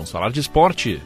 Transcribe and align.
Vamos 0.00 0.10
falar 0.10 0.30
de 0.30 0.40
esporte. 0.40 0.98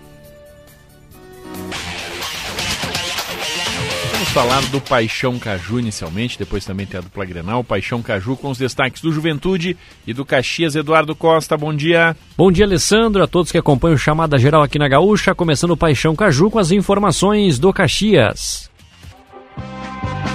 Vamos 4.13 4.29
falar 4.29 4.61
do 4.67 4.81
Paixão 4.81 5.37
Caju 5.37 5.81
inicialmente, 5.81 6.39
depois 6.39 6.65
também 6.65 6.87
tem 6.87 6.99
a 6.99 7.01
dupla 7.01 7.25
Grenal, 7.25 7.65
Paixão 7.65 8.01
Caju 8.01 8.37
com 8.37 8.51
os 8.51 8.59
destaques 8.59 9.03
do 9.03 9.13
Juventude 9.13 9.77
e 10.07 10.15
do 10.15 10.25
Caxias 10.25 10.77
Eduardo 10.77 11.13
Costa. 11.17 11.57
Bom 11.57 11.75
dia. 11.75 12.17
Bom 12.39 12.53
dia, 12.53 12.65
Alessandro, 12.65 13.21
a 13.21 13.27
todos 13.27 13.51
que 13.51 13.59
acompanham 13.59 13.97
o 13.97 13.99
Chamada 13.99 14.39
Geral 14.39 14.63
aqui 14.63 14.79
na 14.79 14.87
Gaúcha, 14.87 15.35
começando 15.35 15.73
o 15.73 15.77
Paixão 15.77 16.15
Caju 16.15 16.49
com 16.49 16.61
as 16.61 16.71
informações 16.71 17.59
do 17.59 17.73
Caxias. 17.73 18.71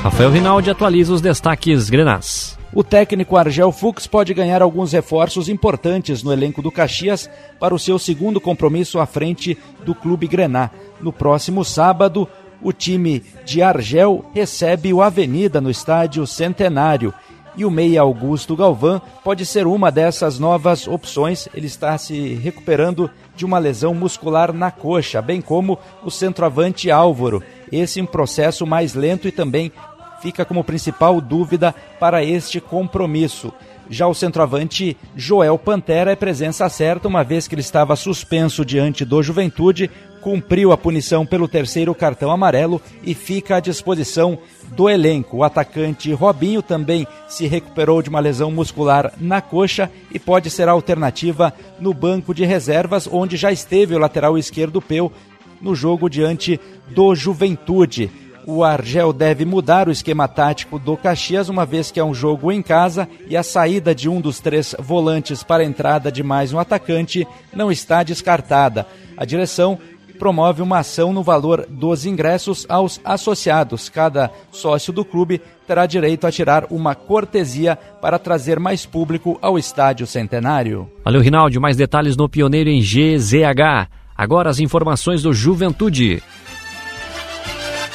Rafael 0.04 0.32
Rinaldi 0.32 0.70
atualiza 0.70 1.14
os 1.14 1.20
destaques 1.20 1.90
Grenás. 1.90 2.58
O 2.74 2.86
técnico 2.86 3.36
Argel 3.36 3.70
Fux 3.70 4.08
pode 4.08 4.34
ganhar 4.34 4.62
alguns 4.62 4.94
reforços 4.94 5.50
importantes 5.50 6.24
no 6.24 6.32
elenco 6.32 6.62
do 6.62 6.72
Caxias 6.72 7.30
para 7.60 7.76
o 7.76 7.80
seu 7.80 8.00
segundo 8.00 8.40
compromisso 8.40 8.98
à 8.98 9.06
frente 9.06 9.58
do 9.84 9.94
Clube 9.94 10.26
Grená. 10.26 10.70
No 11.02 11.12
próximo 11.12 11.66
sábado, 11.66 12.30
o 12.62 12.72
time 12.72 13.22
de 13.44 13.62
Argel 13.62 14.24
recebe 14.34 14.94
o 14.94 15.02
Avenida 15.02 15.60
no 15.60 15.70
estádio 15.70 16.26
Centenário. 16.26 17.14
E 17.58 17.66
o 17.66 17.72
meia 17.72 18.02
Augusto 18.02 18.56
Galvão 18.56 19.02
pode 19.22 19.46
ser 19.46 19.68
uma 19.68 19.92
dessas 19.92 20.40
novas 20.40 20.88
opções. 20.88 21.50
Ele 21.54 21.68
está 21.68 21.98
se 21.98 22.36
recuperando 22.36 23.10
de 23.36 23.44
uma 23.44 23.58
lesão 23.58 23.94
muscular 23.94 24.54
na 24.54 24.72
coxa, 24.72 25.22
bem 25.22 25.42
como 25.42 25.78
o 26.02 26.10
centroavante 26.10 26.90
Álvaro. 26.90 27.44
Esse 27.70 28.00
em 28.00 28.06
processo 28.06 28.66
mais 28.66 28.94
lento 28.94 29.28
e 29.28 29.32
também 29.32 29.74
fica 30.22 30.46
como 30.46 30.64
principal 30.64 31.20
dúvida 31.20 31.74
para 32.00 32.24
este 32.24 32.60
compromisso. 32.60 33.54
Já 33.90 34.06
o 34.06 34.14
centroavante 34.14 34.96
Joel 35.16 35.58
Pantera 35.58 36.12
é 36.12 36.16
presença 36.16 36.70
certa, 36.70 37.08
uma 37.08 37.24
vez 37.24 37.48
que 37.48 37.56
ele 37.56 37.62
estava 37.62 37.96
suspenso 37.96 38.64
diante 38.64 39.04
do 39.04 39.24
Juventude, 39.24 39.90
cumpriu 40.22 40.72
a 40.72 40.78
punição 40.78 41.26
pelo 41.26 41.48
terceiro 41.48 41.96
cartão 41.96 42.30
amarelo 42.30 42.80
e 43.04 43.16
fica 43.16 43.56
à 43.56 43.60
disposição 43.60 44.38
do 44.76 44.88
elenco. 44.88 45.38
O 45.38 45.44
atacante 45.44 46.14
Robinho 46.14 46.62
também 46.62 47.08
se 47.28 47.48
recuperou 47.48 48.02
de 48.02 48.10
uma 48.10 48.20
lesão 48.20 48.52
muscular 48.52 49.12
na 49.18 49.42
coxa 49.42 49.90
e 50.14 50.20
pode 50.20 50.52
ser 50.52 50.68
alternativa 50.70 51.52
no 51.80 51.92
banco 51.92 52.32
de 52.32 52.46
reservas, 52.46 53.08
onde 53.12 53.38
já 53.38 53.52
esteve 53.52 53.96
o 53.96 54.00
lateral 54.00 54.38
esquerdo 54.38 54.82
Peu 54.82 55.12
no 55.60 55.74
jogo 55.74 56.10
diante 56.10 56.60
do 56.90 57.16
Juventude 57.16 58.12
o 58.50 58.64
Argel 58.64 59.14
deve 59.14 59.46
mudar 59.46 59.88
o 59.88 59.92
esquema 59.92 60.28
tático 60.28 60.80
do 60.80 60.98
Caxias, 60.98 61.50
uma 61.50 61.66
vez 61.66 61.92
que 61.92 62.00
é 62.00 62.04
um 62.04 62.14
jogo 62.14 62.52
em 62.52 62.64
casa 62.64 63.08
e 63.28 63.38
a 63.38 63.44
saída 63.44 63.94
de 63.94 64.10
um 64.10 64.20
dos 64.20 64.40
três 64.40 64.76
volantes 64.80 65.44
para 65.44 65.62
a 65.62 65.66
entrada 65.66 66.12
de 66.12 66.24
mais 66.24 66.52
um 66.52 66.58
atacante 66.58 67.28
não 67.54 67.72
está 67.72 68.02
descartada. 68.02 68.88
A 69.16 69.24
direção 69.24 69.78
promove 70.18 70.62
uma 70.64 70.80
ação 70.80 71.14
no 71.14 71.22
valor 71.22 71.66
dos 71.70 72.06
ingressos 72.06 72.66
aos 72.68 73.00
associados. 73.06 73.88
Cada 73.88 74.32
sócio 74.52 74.92
do 74.92 75.06
clube 75.06 75.40
terá 75.68 75.86
direito 75.86 76.26
a 76.26 76.32
tirar 76.32 76.66
uma 76.72 76.96
cortesia 76.96 77.78
para 78.02 78.18
trazer 78.18 78.60
mais 78.60 78.86
público 78.86 79.38
ao 79.42 79.58
estádio 79.58 80.08
centenário. 80.08 80.90
Valeu, 81.06 81.22
Rinaldi. 81.22 81.60
Mais 81.60 81.78
detalhes 81.78 82.18
no 82.18 82.28
Pioneiro 82.28 82.70
em 82.70 82.82
GZH. 82.82 83.88
Agora 84.18 84.50
as 84.50 84.60
informações 84.60 85.22
do 85.22 85.32
Juventude. 85.32 86.22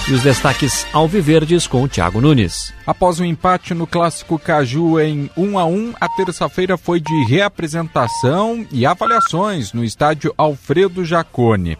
E 0.06 0.12
os 0.12 0.22
destaques 0.22 0.86
alviverdes 0.92 1.66
com 1.66 1.82
o 1.82 1.88
Thiago 1.88 2.20
Nunes. 2.20 2.74
Após 2.86 3.18
o 3.18 3.22
um 3.22 3.26
empate 3.26 3.72
no 3.72 3.86
clássico 3.86 4.38
Caju 4.38 5.00
em 5.00 5.30
1 5.34 5.58
a 5.58 5.64
1, 5.64 5.94
a 5.98 6.06
terça-feira 6.10 6.76
foi 6.76 7.00
de 7.00 7.24
reapresentação 7.24 8.66
e 8.70 8.84
avaliações 8.84 9.72
no 9.72 9.82
estádio 9.82 10.34
Alfredo 10.36 11.06
Jacone. 11.06 11.78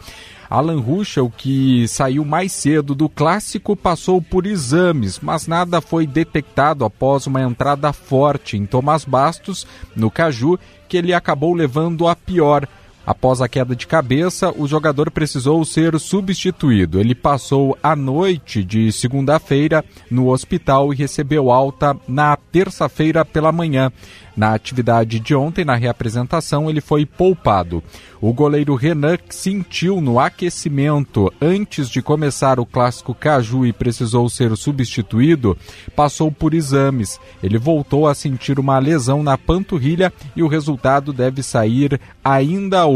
Alan 0.48 0.80
Ruschel, 0.80 1.30
que 1.36 1.86
saiu 1.86 2.24
mais 2.24 2.50
cedo 2.52 2.94
do 2.94 3.10
clássico, 3.10 3.76
passou 3.76 4.22
por 4.22 4.46
exames, 4.46 5.20
mas 5.20 5.46
nada 5.46 5.82
foi 5.82 6.06
detectado 6.06 6.86
após 6.86 7.26
uma 7.26 7.42
entrada 7.42 7.92
forte 7.92 8.56
em 8.56 8.64
Tomás 8.64 9.04
Bastos, 9.04 9.66
no 9.94 10.10
Caju, 10.10 10.58
que 10.88 10.96
ele 10.96 11.12
acabou 11.12 11.52
levando 11.52 12.08
a 12.08 12.16
pior. 12.16 12.66
Após 13.06 13.42
a 13.42 13.48
queda 13.48 13.76
de 13.76 13.86
cabeça, 13.86 14.52
o 14.56 14.66
jogador 14.66 15.10
precisou 15.10 15.62
ser 15.64 15.98
substituído. 16.00 16.98
Ele 16.98 17.14
passou 17.14 17.76
a 17.82 17.94
noite 17.94 18.64
de 18.64 18.90
segunda-feira 18.90 19.84
no 20.10 20.28
hospital 20.28 20.92
e 20.92 20.96
recebeu 20.96 21.50
alta 21.50 21.94
na 22.08 22.36
terça-feira 22.36 23.24
pela 23.24 23.52
manhã. 23.52 23.92
Na 24.36 24.52
atividade 24.52 25.20
de 25.20 25.34
ontem, 25.34 25.64
na 25.64 25.76
reapresentação, 25.76 26.68
ele 26.68 26.80
foi 26.80 27.06
poupado. 27.06 27.82
O 28.20 28.32
goleiro 28.32 28.74
Renan 28.74 29.16
sentiu 29.28 30.00
no 30.00 30.18
aquecimento 30.18 31.32
antes 31.40 31.88
de 31.88 32.02
começar 32.02 32.58
o 32.58 32.66
clássico 32.66 33.14
Caju 33.14 33.64
e 33.64 33.72
precisou 33.72 34.28
ser 34.28 34.56
substituído, 34.56 35.56
passou 35.94 36.32
por 36.32 36.52
exames. 36.52 37.20
Ele 37.42 37.58
voltou 37.58 38.08
a 38.08 38.14
sentir 38.14 38.58
uma 38.58 38.78
lesão 38.78 39.22
na 39.22 39.38
panturrilha 39.38 40.12
e 40.34 40.42
o 40.42 40.48
resultado 40.48 41.12
deve 41.12 41.42
sair 41.42 42.00
ainda 42.24 42.86
hoje. 42.86 42.93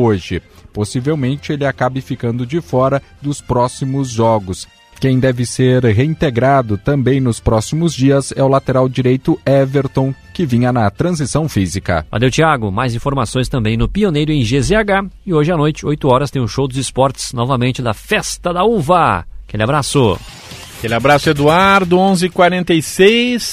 Possivelmente 0.73 1.53
ele 1.53 1.65
acabe 1.65 2.01
ficando 2.01 2.47
de 2.47 2.61
fora 2.61 3.03
dos 3.21 3.41
próximos 3.41 4.09
jogos. 4.11 4.67
Quem 5.01 5.21
deve 5.21 5.47
ser 5.47 5.85
reintegrado 5.85 6.77
também 6.77 7.21
nos 7.21 7.39
próximos 7.39 7.95
dias 7.95 8.33
é 8.37 8.43
o 8.43 8.49
lateral 8.49 8.89
direito 8.89 9.39
Everton, 9.47 10.13
que 10.35 10.45
vinha 10.45 10.73
na 10.73 10.91
transição 10.91 11.49
física. 11.49 12.05
Valeu, 12.11 12.31
Thiago. 12.31 12.73
Mais 12.73 12.95
informações 12.97 13.49
também 13.49 13.77
no 13.77 13.89
Pioneiro 13.89 14.33
em 14.33 14.43
GZH. 14.43 15.09
E 15.25 15.33
hoje 15.33 15.53
à 15.53 15.57
noite, 15.57 15.87
8 15.87 16.09
horas, 16.09 16.31
tem 16.33 16.43
o 16.43 16.47
um 16.47 16.49
show 16.49 16.67
dos 16.67 16.77
esportes 16.77 17.33
novamente 17.33 17.81
da 17.81 17.95
Festa 17.95 18.53
da 18.53 18.65
Uva. 18.65 19.25
Aquele 19.47 19.63
abraço. 19.63 20.19
Aquele 20.79 20.95
abraço, 20.95 21.31
Eduardo, 21.31 21.97
11:46. 21.97 23.47